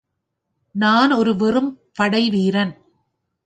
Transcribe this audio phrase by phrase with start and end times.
[0.75, 2.73] நான் ஒரு வெறும் படைவீரன்.